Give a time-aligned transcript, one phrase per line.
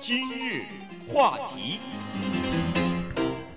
[0.00, 0.62] 今日
[1.12, 1.78] 话题，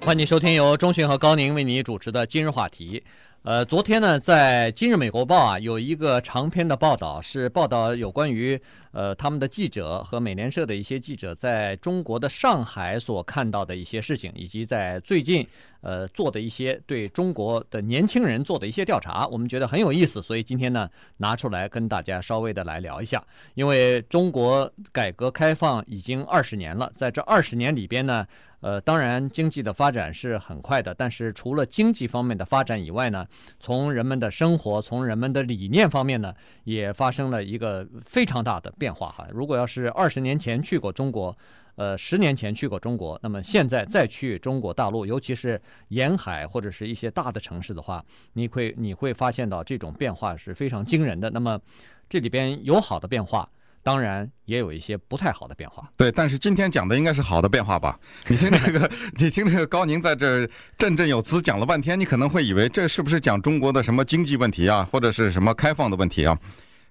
[0.01, 3.01] 欢迎收听由钟迅和高宁为你主持的今日话题。
[3.43, 8.57] 呃，昨天呢，在《今日美国报》啊，有一个长篇的报道，是报道有关于
[8.93, 15.45] 呃他们的记者和美联社的一些记者在中国的上海所看到的一些事情，以及在最近
[15.81, 23.21] 呃做的一些对中国的年轻人做的一些调查，我们觉得很有意思，所以今天呢拿出来跟大家稍微的来聊一下。
[23.55, 28.25] 因为中国改革开放已经二十年了，在这二十年里边呢。
[28.63, 33.27] 呃，当然，经济的发展是很快的，但是除了经济方面的发展以外呢，
[33.59, 39.27] 从人们的生活，从人们的理念方面呢，也发生了一个非常大的变化哈。
[39.33, 41.37] 如果要是二十年前去过中国，
[41.75, 51.29] 呃，十年前去过中国，那么现在再去中国大陆，尤其是沿海或者是一些大的城市的话，你会你会发现到这种变化是非常惊人的。
[51.29, 51.59] 那么
[52.07, 53.49] 这里边有好的变化。
[53.83, 56.09] 当然也有一些不太好的变化，对。
[56.09, 57.99] 但是今天讲的应该是好的变化吧？
[58.29, 66.39] 你听这个，你听这个高宁在这振振有词讲了半天，你可能会以为这是不是讲中国的什么经济问题啊，或者是什么开放的问题啊？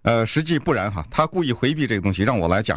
[0.02, 2.76] 呃，实际不然哈，他故意回避这个东西，让我来讲。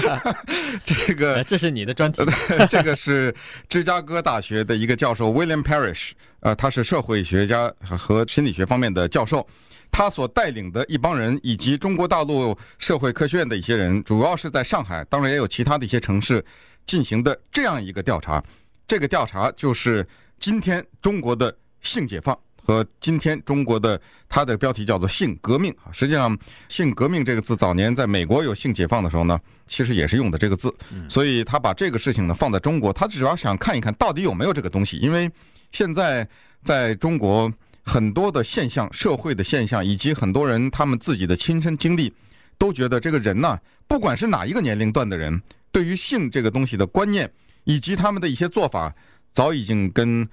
[0.84, 2.22] 这个这是你的专题。
[2.68, 3.32] 这个是
[3.68, 9.46] 芝加哥大学的一个教授 William Parrish，呃，他是社会学家和心理学方面的教授。
[9.92, 16.44] 他所带领的一帮人，以及中国大陆社会科学院的一些人，主要是在上海，当然也有其他的一些城市
[16.86, 18.42] 进行的这样一个调查。
[18.86, 20.06] 这个调查就是
[20.38, 25.92] 今天中国的性解放和今天中国的，它的标题叫做性革命啊。
[25.92, 30.72] 实际上，性革命这个字早年在美国有性解放的时候呢，其实也是用的这个字。
[31.08, 35.30] 所以他把这个事情呢放在中国，他主要想看一看到底有没有这个东西，因为
[35.72, 36.26] 现在
[36.62, 37.52] 在中国。
[37.82, 42.12] 很多的现象，社会的现象，以及很多人他们自己的亲身经历，
[42.58, 45.42] 都觉得这个人呢，不管是哪一个年龄段的人，
[45.72, 47.30] 对于性这个东西的观念，
[47.64, 48.94] 以及他们的一些做法，
[49.32, 50.28] 早已经跟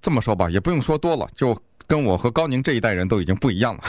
[0.00, 3.82] 这么说吧，也不用说多了，就跟我和高宁这一代人都已经不一样了。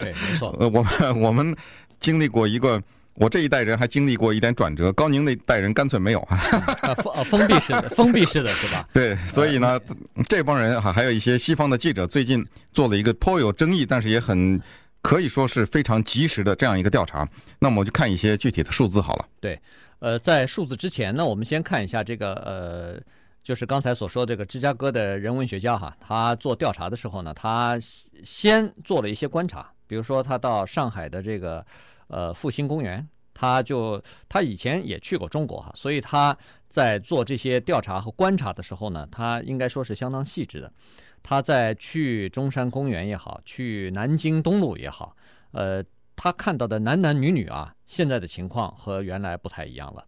[0.00, 0.56] 对，没错。
[0.58, 1.56] 呃， 我们我们
[2.00, 2.82] 经历过一个。
[3.18, 6.20] 我这一代人还经历过一点转折，高宁那代人干脆没有。
[6.20, 6.38] 啊，
[7.02, 8.88] 封封闭式的，封闭式的是吧？
[8.94, 9.80] 对，所以呢，
[10.28, 14.60] 这帮人哈，还有一些西方的记者最近做了一个颇有争议，但是也很
[15.02, 17.28] 可以说是非常及时的这样一个调查。
[17.58, 19.26] 那么我就看一些具体的数字好了。
[19.40, 19.60] 对，
[19.98, 23.00] 呃，在数字之前呢，我们先看一下这个呃，
[23.42, 27.76] 就是刚才所说的这个芝加哥的人文学家哈，他做调查的时候呢，他
[28.22, 31.66] 先做了一些观察，比如说他到上海的这个。
[32.08, 36.36] 呃，复兴公园，他就他以前也去过中国哈，所以他
[36.68, 40.72] 在做这些调查和观察的时候呢，他应该说是相当细致的。
[41.22, 45.14] 他在去中山公园也好，去南京东路也好，
[45.52, 45.84] 呃，
[46.16, 50.04] 他看到的男男女女啊，现在的情况和原来不太一样了。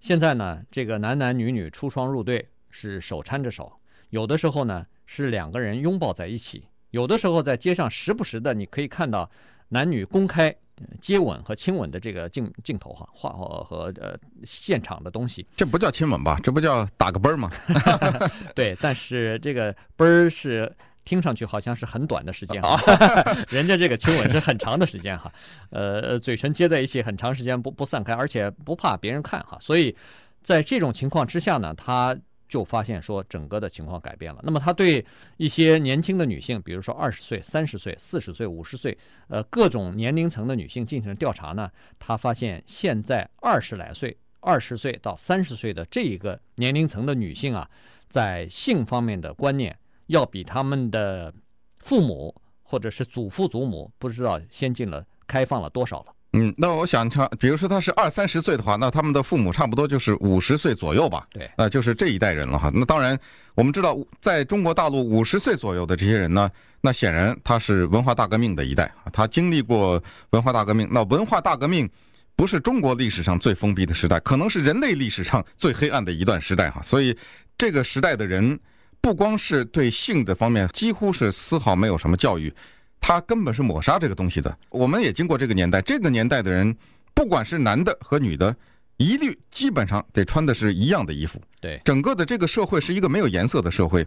[0.00, 3.72] 现在呢，这个男男女女出双入对是手搀着手，
[4.10, 9.30] 有的时候呢是两个人拥抱在一起，有的时候在街上时不时的你可以看到
[9.68, 10.54] 男女公开。
[11.00, 16.38] 接吻和亲吻的这个镜镜头哈，画和和呃现场的东西，这不叫亲吻吧？
[16.42, 17.50] 这不叫打个啵儿吗？
[18.54, 20.74] 对，但是这个啵儿是
[21.04, 22.62] 听上去好像是很短的时间，
[23.48, 25.32] 人家这个亲吻是很长的时间哈，
[25.70, 29.94] 呃，嘴唇接在一起很长时间不不散开，而且不怕别人看哈，所以
[30.42, 32.16] 在这种情况之下呢，他。
[32.48, 34.40] 就发现说整个的情况改变了。
[34.42, 35.04] 那么他对
[35.36, 38.96] 一些年轻的女性，比如说二十岁、三十岁、四十岁、五十岁，
[39.28, 47.68] 呃，各种年龄层的女性进行了调查呢，他发现现在二十来岁、二十岁到三十岁的这一个年龄层的女性啊，
[48.08, 51.32] 在性方面的观念要比他们的
[51.80, 56.14] 父母或者是祖父祖母不知道先进了、开放了多少了。
[56.40, 61.26] 嗯，那我想他，比如说他是二三十岁的话，那他们的父母差不多就是五十岁左右吧？
[61.32, 62.70] 对，那就是这一代人了哈。
[62.72, 63.18] 那当然，
[63.54, 66.48] 我们知道，在中国大陆五十岁左右的这些人呢，
[66.80, 70.00] 那显然他是文化大革命的一代啊，他经历过
[70.30, 70.88] 文化大革命。
[70.90, 71.88] 那文化大革命
[72.36, 76.80] 不是中国历史上最封闭的时代，可能是人类历史上最黑暗的一段时代哈。
[76.82, 77.16] 所以
[77.56, 78.58] 这个时代的人，
[79.00, 82.52] 不光是对性的方面，几乎是丝毫没有什么教育。
[83.00, 84.58] 他根本是抹杀这个东西的。
[84.70, 86.76] 我们也经过这个年代，这个年代的人，
[87.14, 88.54] 不管是男的和女的，
[88.96, 91.40] 一律基本上得穿的是一样的衣服。
[91.60, 94.06] 对，整个的这个社会是一个没有颜色的社会。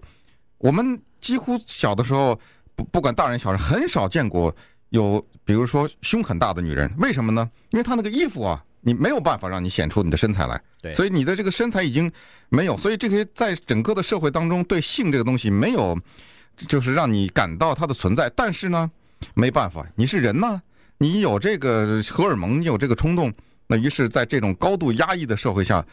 [0.58, 2.40] 我们几乎小的时候，
[2.76, 4.56] 不不管大人小人，很少见过
[4.90, 6.94] 有，比如说胸很大的女人。
[7.00, 7.50] 为什么呢？
[7.72, 10.62] 因为她那个衣服啊，你没有办法让你显出你的身材来。
[10.82, 12.12] 对，所以你的这个身材已经
[12.50, 12.78] 没有。
[12.78, 15.98] 所以这些在整个的社会当中，对性这个东西没有。
[16.68, 18.90] 就是让你感到它的存在，但是呢，
[19.34, 20.62] 没办法，你是人呐，
[20.98, 23.32] 你有这个荷尔蒙，你有这个冲动，
[23.68, 25.84] 那于是，在这种高度压抑的社会下，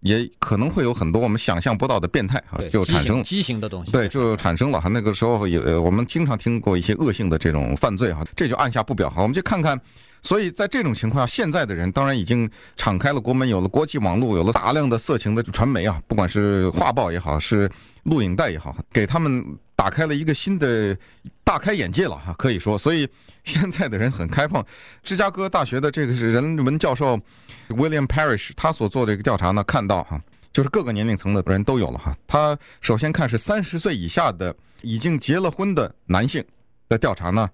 [0.00, 3.90] 也可能会有很多我们想象不到的变态啊，就产生畸形的东西。
[3.90, 4.88] 对，就产生了哈。
[4.88, 9.22] 那个时候也，我们经常听过一些恶性的这种犯罪哈，这就按下不表哈。
[9.22, 9.80] 我们就看看，
[10.24, 17.70] 所以在这种情况下，现在的人当然已经敞开了国门，有了国际网络，有了大量的色情的传媒啊，不管是画报也好，是
[18.04, 19.44] 录影带也好，给他们
[19.76, 20.96] 打开了一个新的
[21.44, 23.08] 大开眼界了哈，可以说，所以
[23.44, 24.64] 现在的人很开放。
[25.02, 27.20] 芝加哥大学的这个是人文教授。
[27.68, 30.20] William Parish，他所做的一个调查呢，看到哈，
[30.52, 32.14] 就是各个年龄层的人都有了哈。
[32.26, 36.44] 他首先看是三十岁以下的已经结了婚的男性
[36.90, 37.48] 的调查呢，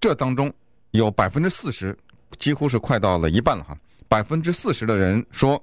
[0.00, 0.52] 这当中
[0.90, 1.96] 有百分之四十，
[2.42, 3.76] 几乎是快到了一半了哈。
[4.08, 5.62] 百分之四十的人说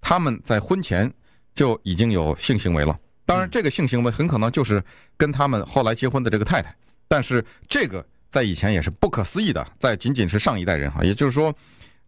[0.00, 1.12] 他们在婚前
[1.54, 2.96] 就已经有性行为了，
[3.26, 4.82] 当然这个性行为很可能就是
[5.16, 6.74] 跟他们后来结婚的这个太太，
[7.08, 11.52] 但是这个在以前也是不可思议的，在仅仅是上一代人哈，也就是说。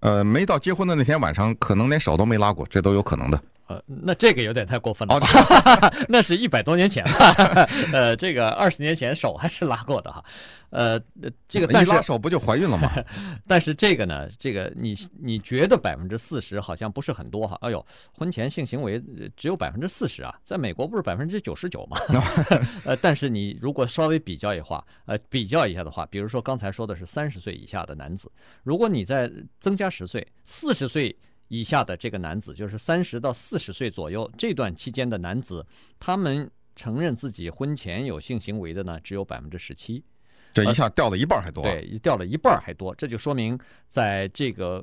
[0.04, 3.40] 呃，没到结婚的那天晚上，可能连手都没拉过，这都有可能的。
[3.66, 5.14] 呃，那这个有点太过分了。
[5.14, 5.20] 哦、
[6.08, 7.10] 那是一百多年前了。
[7.92, 10.24] 呃，这个二十年前手还是拉过的哈。
[10.70, 10.98] 呃，
[11.46, 12.90] 这个但是手不就怀孕了吗？
[13.46, 17.58] 但是这个呢，这个你你觉得百分之四十好像不是很多哈？
[17.60, 19.02] 哎呦，婚前性行为
[19.36, 21.98] 只有百分之四十啊，在美国不是百分之九十九吗？
[22.84, 28.32] 呃，但是你如果稍微比较一下，呃，比较一下的话，比如说刚才说的是三十岁以下的男子，
[28.62, 29.30] 如果你再
[29.60, 31.14] 增加十岁，四十岁
[31.52, 35.66] 以下的这个男子，就是三十到四十岁左右这段期间的男子，
[36.00, 40.02] 他们承认自己婚前有性行为的呢，只有百分之十七。
[40.54, 44.82] 这一下掉了一半还多，对，掉了一半还多，这就说明在这个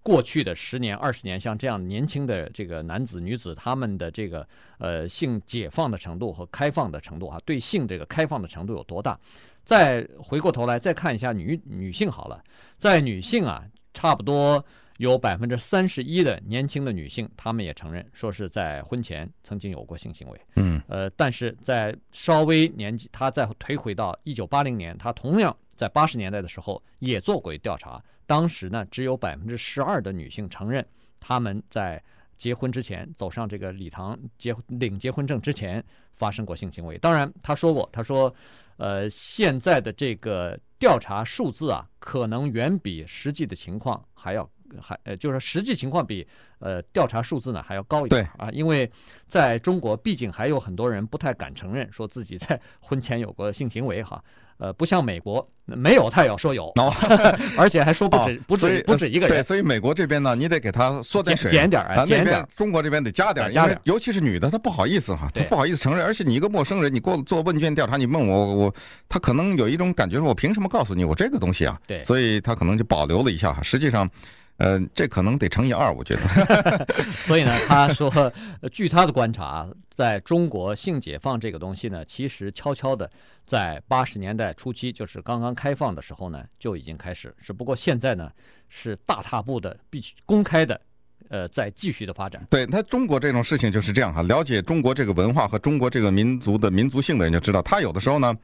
[0.00, 4.46] 过去的十年、二十年，像这样年轻的这个男子、女子，他们的这个
[4.78, 9.18] 呃性解放的程度和开放的程度啊，对性这个开放的程度有多大？
[9.64, 12.40] 再回过头来再看一下女女性好了，
[12.76, 14.64] 在女性啊，差不多。
[14.98, 20.40] 有百分之三十一的年轻的女性，她们也承认说是在婚前曾经有过性行为。
[20.56, 30.84] 嗯，呃，但是在稍微年纪，她再推回到一九八零年，她同样在八十年代的时候也做过调查，当时呢只有百分之十二的女性承认
[31.20, 32.02] 她们在
[32.36, 35.82] 结婚之前走上这个礼堂结领结婚证之前
[36.16, 36.98] 发生过性行为。
[36.98, 38.34] 当然，她说过，她说，
[38.78, 44.50] 呃，现在的这个调查数字啊，可能远比实际的情况还要。
[44.80, 46.26] 还呃，就是实际情况比
[46.58, 48.90] 呃调查数字呢还要高一点啊，因为
[49.26, 54.22] 在中国，毕竟还有很多人不太敢承认说自己在 婚前有过性行为哈，
[54.58, 56.72] 呃，不像美国没有他也要说有，
[57.56, 59.28] 而且还说不止、哦、不止不止一个人。
[59.28, 62.46] 对，所以美国这边呢，你得给他缩点水，减点啊，减点。
[62.56, 68.74] 中国这边得加点，加点，尤其是女的，她不好意思哈，她不好意思承认，而且你一个陌生人，你给我做问卷调查，你问我我，
[69.08, 71.78] 她可能有一种感觉，说我凭什么告诉你我这个东西啊？
[71.86, 74.10] 对，所以她可能就保留了一下哈，实际上。
[74.58, 76.86] 呃，这可能得乘以二，我觉得。
[77.18, 78.32] 所以呢，他说，
[78.72, 83.08] 据他的观察，在中国性解放这个东西呢，其实悄悄的
[83.46, 87.32] 在八十年代初期，就是刚刚开放的时候呢，就已经开始。
[87.40, 88.30] 只不过现在呢，
[88.68, 90.80] 是大踏步的，必须公开的，
[91.28, 92.44] 呃，在继续的发展。
[92.50, 98.36] 对，他中国这种事情就是这样哈，了解中国这个文化和中国这个民族的民族性的人就知道，他有的时候呢。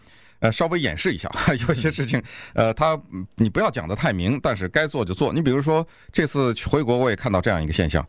[0.45, 1.27] 呃，稍微演示一下，
[1.67, 3.01] 有些事情，呃，他
[3.37, 5.33] 你不要讲的太明，但是该做就做。
[5.33, 8.07] 你比如说，这次回国我也看到这样一个现象，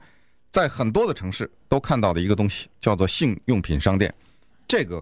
[0.51, 4.13] 在很多的城市都看到的一个东西，叫做性用品商店。
[4.67, 5.01] 这个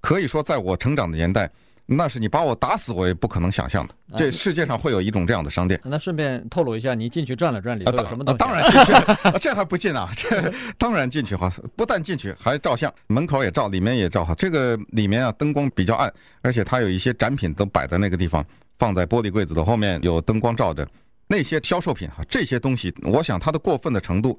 [0.00, 1.50] 可以说，在我成长的年代。
[1.96, 3.94] 那是你把我打死，我也不可能想象的。
[4.16, 5.80] 这世界上会有一种这样的商店。
[5.84, 8.38] 那顺便透露一下，你进去转了转，里头有什么东西？
[8.38, 8.92] 当然进去，
[9.40, 10.10] 这还不进啊？
[10.16, 14.34] 这当然进去哈，不但进去，还照相，门口也照，里面也照哈。
[14.34, 18.44] 这个里面啊，灯光比较暗，而且它有一些展品都摆在那个地方，
[18.78, 20.86] 放在玻璃柜子的后面，有灯光照着。
[21.26, 24.38] 那些销售品哈，这些东西，我想它的过分的程度，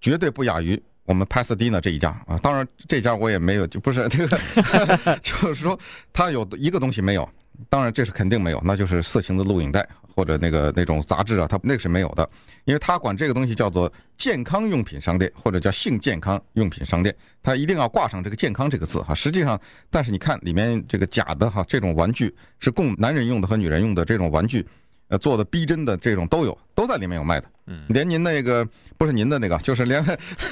[0.00, 0.80] 绝对不亚于。
[1.12, 4.38] 我们 Pasadena 这一家啊，当然这家我也没有，就不是这个，
[5.20, 5.78] 就是说
[6.10, 7.28] 他有一个东西没有，
[7.68, 12.26] 当然这是肯定没有，那就是色情的录影带或者那个那种杂志啊，他那个是没有的，
[12.64, 19.14] 因为他管这个东西叫做健康用品商店或者叫性健康用品商店，他一定要挂上这个健康这个字哈。
[19.14, 24.66] 实际上，但是你看里面这个假的哈，这种玩具是供男人用的和女人用的这种玩具。
[25.12, 27.46] 呃，做的逼真的这种都有，都在里面有卖的。
[27.66, 28.66] 嗯，连您那个
[28.96, 30.02] 不是您的那个，就是连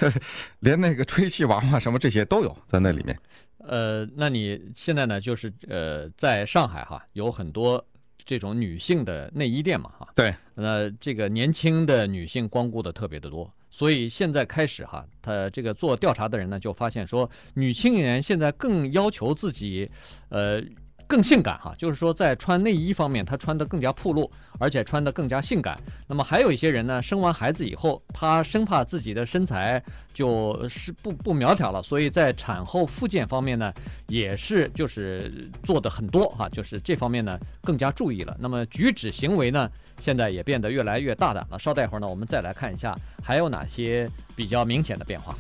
[0.61, 3.19] 连那个吹气娃娃什么这些都有在那里面。
[3.61, 7.83] 呃，那你现在呢，就是呃，在上海哈，有很多
[8.26, 10.07] 这种女性的内衣店嘛哈。
[10.14, 10.35] 对。
[10.55, 19.90] 那这个年轻的女性光顾的特别的多，所以现在开始哈，他这个做调查的人呢，就发现说，女青年现在更要求自己，
[20.29, 20.62] 呃。
[21.11, 25.76] 更性感哈，就是说在穿内衣方面，她穿得更加暴露，而且穿得更加性感。
[26.07, 29.83] 那么还有一些人呢，生完孩子以后，她生怕自己的身材
[30.14, 33.75] 就是不不苗条了，所以在产后复健方面呢，
[34.07, 35.29] 也是就是
[35.64, 38.37] 做的很多哈，就是这方面呢更加注意了。
[38.38, 41.59] 那么举止行为呢，现在也变得越来越大胆了。
[41.59, 45.35] 稍待会儿呢，我们再来看一下还有哪些比较明显的变化。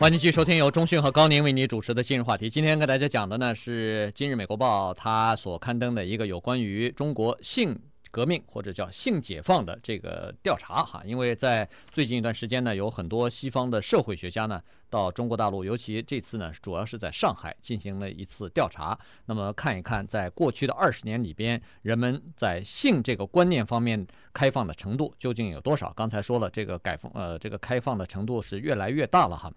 [0.00, 2.50] 欢迎继续收听由中讯和高宁为你主持的今日话题。
[2.50, 7.78] 今天跟大家讲的呢是《今日美国报》它所刊登的一个有关于中国性
[8.14, 11.02] 革命或者叫性解放的这个调查哈。
[11.04, 18.96] 因为在最近一段时间呢，有很多西方的社会学家呢到中国大陆，尤其这次呢主要是在上海进行了一次调查。
[19.26, 25.92] 那么看一看在过去的二十年里边，人们在性这个观念方面开放的程度究竟有多少？
[25.96, 29.52] 刚才说了，这个改放呃这个开放的程度是越来越大了哈。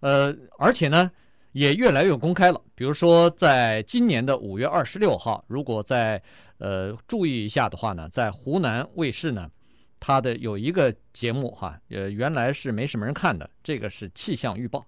[0.00, 1.10] 呃，而且呢，
[1.54, 2.60] 也越来越公开了。
[2.74, 6.20] 比如说，在今年的五月二十六号，如果在
[6.58, 9.48] 呃注意一下的话呢，在湖南卫视呢，
[10.00, 14.84] 它的有一个节目哈，呃，原来是没什么人看的，这个是气象预报。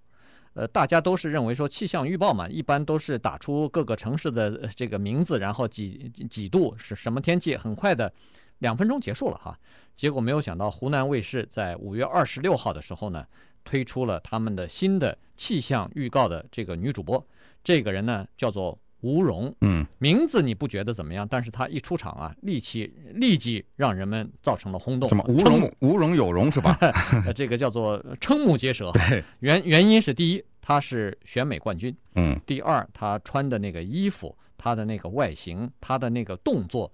[0.54, 8.12] 呃，大家都是认为说气象预报嘛，一般都是打出各个城市的这个名字，然后几几度是什么天气，很快的
[8.58, 9.56] 两分钟结束了哈。
[9.94, 13.25] 结果没有想到，湖南卫视在五月二十六号的时候呢。
[13.66, 17.23] 推出了他们的新的气象预告的这个女主播，
[17.62, 21.28] 这个人呢叫做吴荣，嗯，名字你不觉得怎么样？
[21.28, 25.08] 但是她一出场啊，立即立即让人们造成了轰动。
[25.08, 25.23] 什么？
[25.28, 26.78] 吴蓉，吴蓉有容是吧？
[27.37, 28.90] 这个叫做瞠目结舌。
[28.92, 36.90] 对，原原因是第一，她是选美冠军，嗯，第二，她穿的那个衣服，她的那个外形，她的那个动作，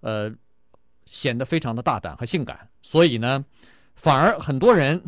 [0.00, 0.30] 呃，
[1.06, 3.44] 显得非常的大胆和性感，所以呢，
[3.94, 5.00] 反而很多人。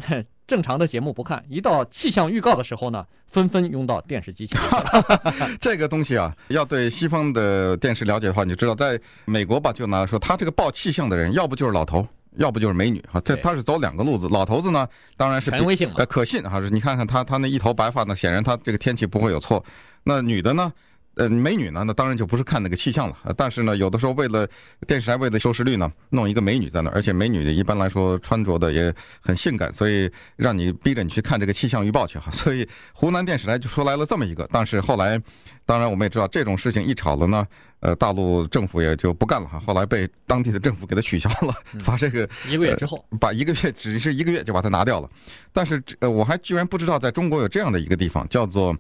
[0.47, 4.61] 正常的节目不看，一到气象预告的时候呢，纷纷拥到电视机前。
[5.61, 13.21] 这个东西啊，要对西方的电视了解的话，你就知道，在美国吧，就拿说他这个报气象的人，要不就是老头，要不就是美女哈。
[13.23, 14.29] 这他是走两个路子。
[14.29, 16.61] 老头子呢，当然是权威性呃可信哈。
[16.61, 19.65] 是你看看他他那一头白发呢，显然他这个天气不会有错。
[20.05, 20.73] 那女的呢？
[21.17, 23.17] 呃，美女呢，那当然就不是看那个气象了。
[23.39, 24.47] 但是呢，有的时候为了
[24.87, 32.31] 电视台为了收视率呢，弄一个美女在那，而且美女一般来说穿着的也很性感，所以让你逼着你去看这个气象预报去哈。
[32.31, 34.47] 所以湖南电视台就出来了这么一个。
[34.53, 35.19] 但是后来，
[35.65, 37.47] 当然我们也知道这种事情一吵了呢，
[37.81, 39.59] 呃，大陆政府也就不干了哈。
[39.67, 45.09] 后来被当地的政府给它取消了，把这个一个月之后，把一个月只是一个月就把它拿掉了。
[45.51, 48.77] 但是呃，我还居然不知道在中国有这样的一个地方，叫做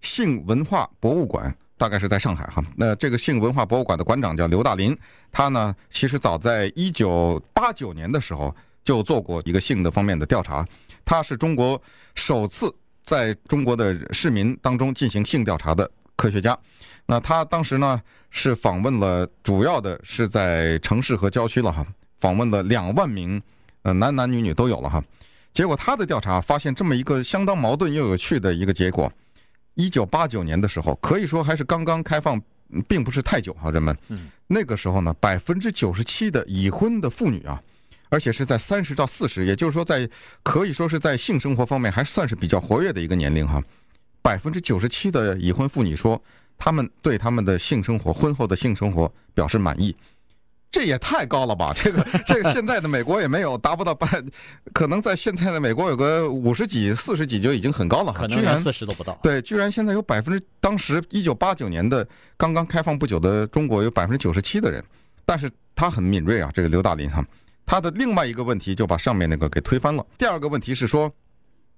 [0.00, 1.56] 性文化博物馆。
[1.78, 4.96] 大概是在上海哈，那这个性文化博物馆的馆长叫刘大林，
[5.30, 10.66] 他呢其实早在一九八九年的时候就做过一个性的方面的调查，
[11.04, 11.80] 他是中国
[12.14, 16.58] 首次在中国的市民当中进行性调查的科学家。
[17.04, 21.84] 那他当时呢是访问了，主要的是在城市和郊区了哈，
[22.18, 23.40] 访问了两万名，
[23.82, 25.02] 呃男男女女都有了哈。
[25.52, 29.12] 结果他的调查发现这么一个相当矛盾又有趣的一个结果。
[29.76, 32.40] 一九八九年的时候，可以说还是刚刚开放，
[32.88, 33.70] 并不是太久哈。
[33.70, 33.96] 人们，
[34.46, 37.62] 那个时候呢，百分之九十七的已婚的妇女啊，
[38.08, 40.08] 而且是在三十到四十，也就是说，在
[40.42, 43.62] 可以说是在性生活方面还算是比较活跃的一个年龄哈。
[44.22, 46.20] 百分之九十七的已婚妇女说，
[46.58, 49.94] 她们对他们的性生活、婚后的性生活表示满意。
[50.76, 51.72] 这也太高了吧！
[51.74, 54.06] 这个这个 现在的美国也没有达不到百，
[54.74, 58.12] 可能在现在的美国有个五十几、四十几就已经很高了。
[58.12, 59.18] 可能连四十都不到。
[59.22, 62.06] 对，居然现在有百分之，当时一九八九年的
[62.36, 64.84] 刚刚开放不久的中国有百分之九十七的人，
[65.24, 67.24] 但是他很敏锐啊，这个刘大林哈，
[67.64, 70.06] 他的另外一个问题就把上面那个给推翻了。
[70.18, 71.10] 第二个问题是说，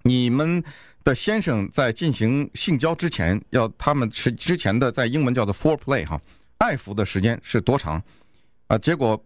[0.02, 0.60] 你们
[1.04, 6.20] 的先生在进行性交之前，要他们是之前的在英文叫做 foreplay 哈，
[6.58, 8.02] 爱抚的时间是多长？
[8.68, 9.20] 啊，结果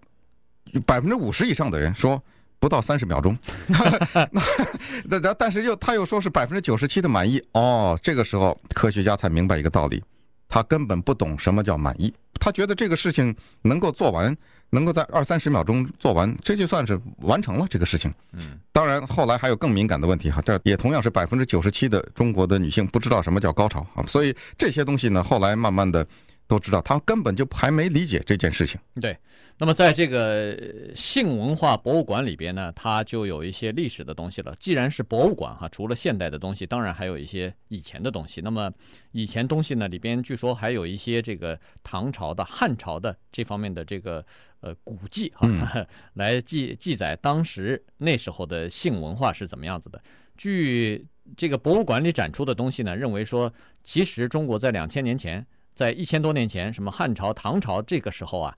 [0.87, 2.23] 百分之五十以上的人说
[2.59, 3.37] 不到三十秒钟，
[5.05, 10.01] 那那但是又他又说是百分之九十七的满意哦，这个时候科学家才明白一个道理，
[10.49, 14.35] 他根本不懂什么叫满意，他觉得这个事情能够做完，
[14.71, 18.15] 能够在二三十秒钟做完，这就算是完成了这个事情。
[18.35, 26.07] 嗯，当然后来还有更敏感的问题哈，这也同样是百分之九十七的中国的女性不知道什么叫高潮啊，所以这些东西呢，后来慢慢的。
[26.53, 28.79] 都知道，他根本就还没理解这件事情。
[29.01, 29.17] 对，
[29.57, 30.55] 那么在这个
[30.95, 34.55] 性文化博物馆里边呢，它就有一些历史的东西了。
[34.61, 38.43] 既然是博物馆哈，除了现代的东西，当然还有一些以前的东西。
[38.43, 38.71] 那么
[39.13, 44.23] 以前东西呢，里边据说还有一些这个唐朝的、汉朝的这方面的这个
[44.61, 49.99] 呃古迹哈，嗯、 来记记载当时那时候的性文化是怎么样子的。
[50.37, 53.51] 据这个博物馆里展出的东西呢，认为说，
[53.83, 55.47] 其实中国在两千年前。
[55.75, 58.57] 在一千多年前，什么汉朝、唐朝这个时候啊，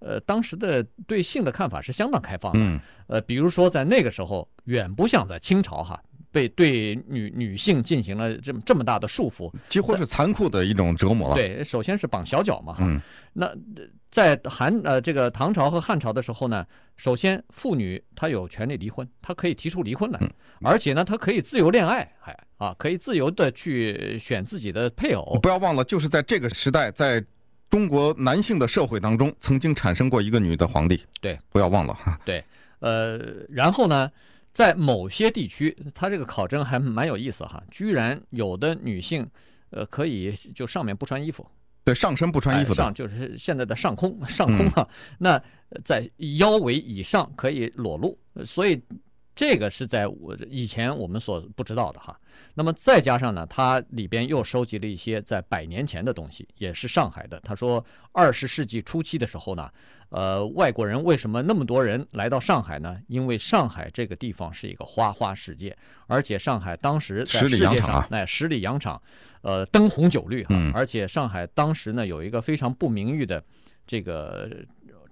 [0.00, 2.58] 呃，当时的对性的看法是相当开放的。
[2.60, 6.02] 嗯，呃，比如说在那个时候，远不像在清朝哈，
[6.32, 11.34] 被对女女性进行了这么这么大的束缚，几乎是残酷的一种折磨了。
[11.34, 12.78] 对，首先是绑小脚嘛哈。
[12.82, 13.00] 嗯，
[13.32, 13.52] 那
[14.10, 20.20] 在韩呃这个唐朝和汉朝的时候呢，首先妇女她有权利离婚，她可以提出离婚来，
[20.62, 22.36] 而且呢，她可以自由恋爱，还。
[22.60, 25.38] 啊，可以自由的去选自己的配偶。
[25.40, 27.24] 不要忘了，就是在这个时代，在
[27.70, 31.02] 中国男性的社会当中，曾经产生过一个女的皇帝。
[31.22, 32.20] 对，不要忘了哈。
[32.22, 32.44] 对，
[32.80, 33.18] 呃，
[33.48, 34.10] 然后呢，
[34.52, 39.26] 在某些地区，他这个考证还蛮有意思哈，居然有的女性，
[39.70, 41.46] 呃，可以就上面不穿衣服，
[41.84, 45.42] 对，上身不穿衣服的，哎、上就是现在的上空，上空哈、啊，嗯、那
[45.84, 48.80] 在腰围以上可以裸露，所以。
[49.40, 52.14] 这个是在我以前我们所不知道的哈，
[52.52, 57.40] 那么再加上呢，它里边又收集了一些在百年前的东西，也是上海的。
[57.40, 57.82] 他说，
[58.12, 59.70] 二十世纪初期的时候呢，
[60.10, 63.00] 呃，外国人为什么那么多人来到上海呢？
[63.08, 65.74] 因为上海这个地方是一个花花世界，
[66.06, 69.00] 而且上海当时在世界上，哎，十里洋场，
[69.40, 73.42] 呃，灯红酒绿哈，而且上海当时呢有一个非常不名誉的
[73.86, 74.50] 这个。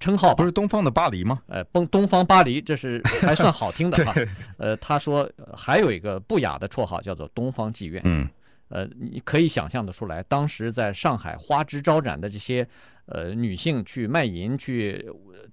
[0.00, 1.40] 称号不是东方的巴黎吗？
[1.48, 4.14] 呃，东东方巴黎，这是 还算好听的哈。
[4.56, 8.00] 呃，他说还有一个不雅的绰号叫做东方妓院。
[8.04, 8.28] 嗯，
[8.68, 12.66] 呃，你可以想象得出来，当时在上海花枝招展的这些
[13.06, 15.04] 呃女性去卖淫、去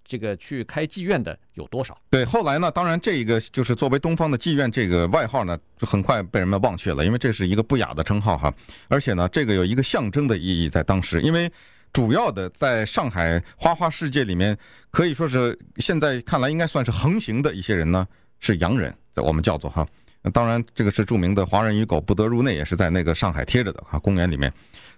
[0.04, 1.98] 这个去开妓院的有多少？
[2.12, 8.54] 对，后来呢，当然这个就是作为东方的妓院这个外号呢，就很快被人们忘却了，因为这是一个不雅的称号哈。
[8.90, 11.52] 而且呢，这个有一个象征的意义在当时，因为。
[11.96, 14.58] 主要的在上海花花世界里面，
[14.92, 18.06] 可以说是现在看来应该算是横行的一些人呢，
[18.42, 19.88] 是洋人，在我们叫做哈。
[20.34, 24.52] 当然，这个是著名的“华人与狗不得入内”，也是在那个上海贴着的哈公园里面。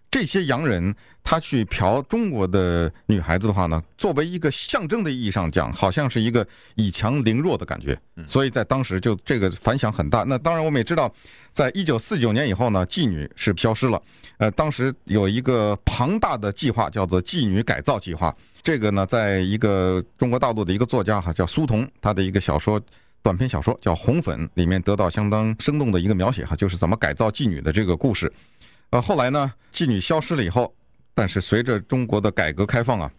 [0.09, 10.23] 这些洋人他去嫖中国的女孩子的话呢，作为一个象征的意义上讲，好像是一个以强凌弱的感觉，所以在当时就这个反响很大。
[10.23, 11.13] 那当然我们也知道，
[11.51, 14.01] 在一九四九年以后呢，妓女是消失了。
[14.37, 18.33] 呃，当时有一个庞大的计划叫做妓女改造计划。
[18.63, 22.81] 这个呢，在一个中国大陆的一个作家哈叫苏童，他的一个小说
[23.21, 28.31] 短篇小说叫《红粉》里面得到相当生动的一个描写哈，就是怎么改造妓女的这个故事。
[28.89, 30.73] 呃，后来呢，妓女消失了以后，
[31.13, 33.11] 但是随着中国的改革开放啊，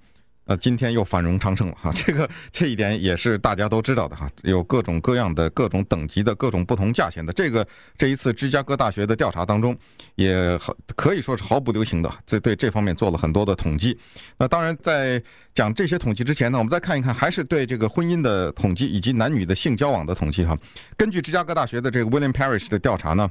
[0.46, 1.92] 呃，今天又繁荣昌盛了哈。
[1.92, 7.30] 这个这一点也是大家都知道的哈，有各种各样的、各种等级的、各种不同价钱的。
[7.34, 7.66] 这个
[7.98, 9.76] 这一次芝加哥大学的调查当中，
[10.14, 10.58] 也
[10.96, 13.98] 可以说是毫不留情的，这对这方面做了很多的统计。
[14.38, 20.56] 那当然，在讲这些统计之前呢，我们再看一看，还是对这个婚姻的统计以及男女的性交往的统计哈。
[20.96, 23.28] 根据芝加哥大学的这个 William Parish 的调查呢。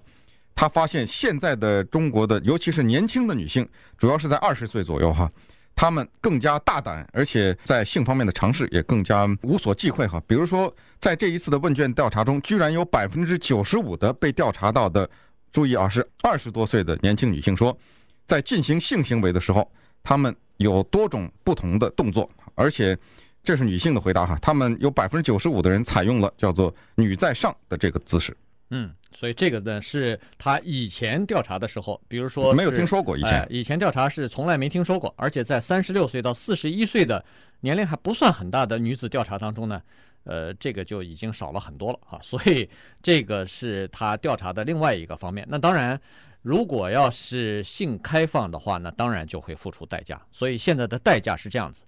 [0.57, 3.65] 他发现现在的中国的，尤其是年轻的女性，
[3.95, 5.31] 主要是在二十岁左右哈，
[5.75, 10.19] 她们更加大胆，而且在性方面的尝试也更加无所忌讳哈。
[10.25, 15.07] 比如说，在这一次的问卷调查中，居然有百分之九十五的被调查到的，
[15.51, 17.77] 注意啊，是二十多岁的年轻女性说，
[18.25, 22.97] 在进行性行为的时候，她们有多种不同的动作，而且
[23.43, 28.35] 这是女性的回答哈，她们有百分之九十五的人采用了叫做“女在上”的这个姿势。
[28.71, 37.23] 嗯，所以这个呢是他以前调查的时候，比如说没有听说过以前，哎，以前调查是从来没听说过，而且在三十六岁到四十一岁的
[37.61, 39.81] 年龄还不算很大的女子调查当中呢，
[40.23, 42.69] 呃，这个就已经少了很多了啊，所以
[43.01, 45.47] 这个是他调查的另外一个方面。
[45.49, 45.99] 那当然，
[46.41, 50.21] 如果要是性开放的话，那当然就会付出代价。
[50.31, 51.81] 所以现在的代价是这样子，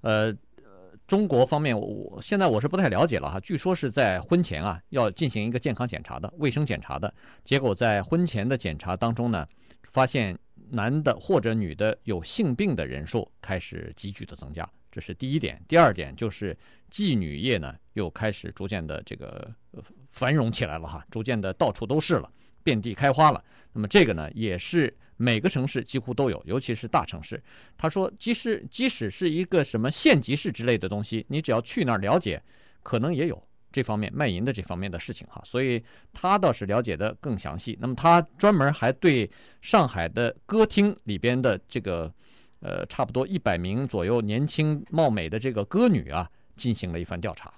[0.00, 0.34] 呃。
[1.06, 3.38] 中国方面，我现在我是不太了解了哈。
[3.40, 7.12] 据说是在婚前啊，要进行一个健康检查的、卫生检查的。
[7.44, 9.46] 结果在婚前的检查当中呢，
[9.92, 10.38] 发现
[10.70, 15.62] 男的或者女的有性病的人数开始急剧的增加，这是第一点。
[15.68, 16.56] 第二点就是
[16.90, 19.52] 妓女业呢，又开始逐渐的这个
[20.10, 22.30] 繁荣起来了哈，逐渐的到处都是了，
[22.64, 23.44] 遍地开花了。
[23.72, 24.92] 那么这个呢，也是。
[25.16, 27.40] 每个城市几乎都有，尤其是大城市。
[27.78, 32.42] 他说，即使即使是一个什么县级市之类的东西，你只要去那儿了解，
[32.82, 35.40] 可能也有这方面卖淫的这方面的事情哈。
[35.44, 35.80] 所以
[36.12, 37.78] 他倒是了解的更详细。
[37.80, 39.30] 那么他专门还对
[39.62, 42.12] 上海的歌厅里边的这个
[42.58, 47.54] 呃差不多一百名左右年轻貌美的这个歌女啊进行了一番调查。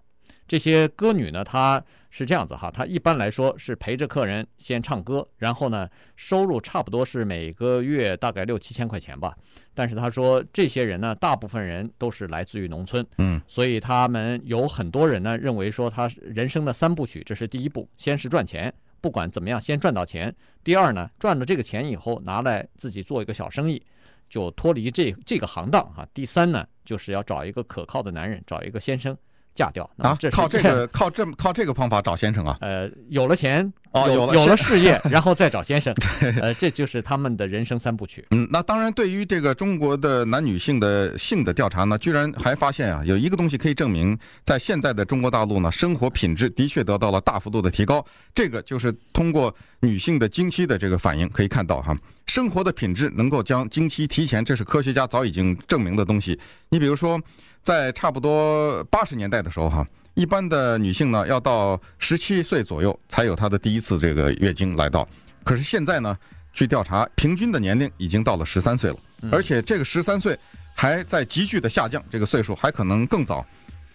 [0.46, 9.36] 这些歌女呢，她是这样子哈，她一般来说是陪着客人先唱歌，然后呢，收入差不多是每个月大概六七千块钱吧。
[9.74, 20.34] 但是她说，这些人呢，大部分人都是来自于农村，嗯，所以他们有很多人呢认为说，他人生的三部曲，这是第一步，先是赚钱，不管怎么样，先赚到钱。
[20.62, 23.82] 第二呢，赚了这个钱以后，拿来自己做一个小生意。
[24.28, 26.04] 就脱离这这个行当啊。
[26.12, 29.16] 第三呢，就是要找一个可靠的男人，找一个先生。
[29.56, 30.16] 嫁掉啊！
[30.20, 32.58] 这靠这个 靠这靠这个方法找先生啊？
[32.60, 35.94] 呃，有了钱哦，有了有了 事业，然后再找先生。
[36.40, 38.24] 呃，这就是他们的人生三部曲。
[38.30, 48.04] 嗯，那当然，对于这个中国的男女性的性的调查呢，居然还发现啊，有一个东西可以证明，在现在的中国大陆呢，生活品质的确得到了大幅度的提高。
[48.34, 56.38] 这个就是通过女性的经期的这个反应可以看到哈，生活的品质能够将经期提前，这是科学家早已经证明的东西。
[56.68, 57.18] 你比如说。
[57.66, 65.06] 在差不多八十年代的时候，哈，一般的女性呢，要到十七岁左右才有她的第一次这个月经来到。
[65.42, 66.16] 可是现在呢，
[66.52, 68.96] 据调查，平均的年龄已经到了十三岁了，
[69.32, 70.38] 而且这个十三岁
[70.76, 73.44] 还在急剧的下降，这个岁数还可能更早。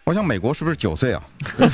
[0.04, 1.24] 我想美国是不是九岁啊？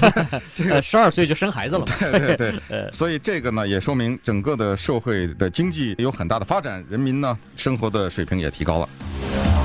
[0.54, 1.86] 这个十二岁就生孩子了。
[1.98, 9.57] 对对对， 所以这个呢，也说明整个的社会的经济有很大的发展，人民呢生活的水平也提高了。